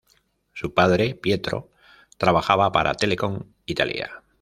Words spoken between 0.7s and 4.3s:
padre, Pietro, trabajaba para Telecom Italia.